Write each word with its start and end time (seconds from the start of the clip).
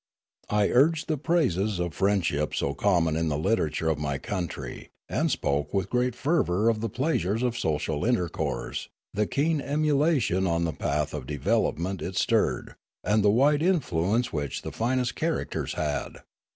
I 0.49 0.69
urged 0.69 1.07
the 1.07 1.17
praises 1.19 1.77
of 1.77 1.93
friend 1.93 2.25
ship 2.25 2.55
so 2.55 2.73
common 2.73 3.15
in 3.15 3.27
the 3.27 3.37
literature 3.37 3.87
of 3.87 3.99
my 3.99 4.17
country, 4.17 4.89
and 5.07 5.29
spoke 5.29 5.75
with 5.75 5.91
great 5.91 6.15
fervour 6.15 6.69
of 6.69 6.81
the 6.81 6.89
pleasures 6.89 7.43
of 7.43 7.55
social 7.55 8.03
inter 8.03 8.27
course, 8.27 8.89
the 9.13 9.27
keen 9.27 9.61
emulation 9.61 10.47
on 10.47 10.63
the 10.63 10.73
path 10.73 11.13
of 11.13 11.27
development 11.27 12.01
it 12.01 12.15
stirred, 12.15 12.73
and 13.03 13.23
the 13.23 13.29
wide 13.29 13.61
influence 13.61 14.33
which 14.33 14.63
the 14.63 14.71
finest 14.71 15.15
char 15.15 15.45
acters 15.45 15.73
had. 15.75 16.23